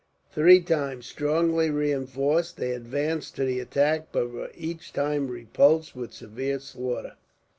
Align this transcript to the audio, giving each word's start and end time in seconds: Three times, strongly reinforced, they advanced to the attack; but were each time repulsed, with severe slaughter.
Three 0.31 0.61
times, 0.61 1.05
strongly 1.05 1.69
reinforced, 1.69 2.57
they 2.57 2.71
advanced 2.71 3.35
to 3.35 3.45
the 3.45 3.59
attack; 3.59 4.07
but 4.11 4.31
were 4.31 4.49
each 4.55 4.93
time 4.93 5.27
repulsed, 5.27 5.95
with 5.95 6.11
severe 6.11 6.57
slaughter. 6.57 7.13